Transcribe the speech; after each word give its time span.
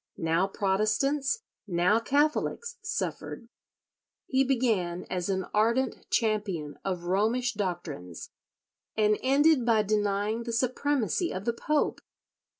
Now 0.17 0.47
Protestants, 0.47 1.43
now 1.67 1.99
Catholics 1.99 2.79
suffered. 2.81 3.47
He 4.25 4.43
began 4.43 5.05
as 5.11 5.29
an 5.29 5.45
ardent 5.53 6.09
champion 6.09 6.79
of 6.83 7.03
Romish 7.03 7.53
doctrines, 7.53 8.31
and 8.97 9.19
ended 9.21 9.63
by 9.63 9.83
denying 9.83 10.41
the 10.41 10.53
supremacy 10.53 11.31
of 11.31 11.45
the 11.45 11.53
Pope. 11.53 12.01